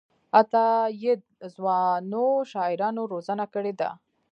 [0.39, 1.21] عطاييد
[1.55, 3.89] ځوانو شاعرانو روزنه کړې ده.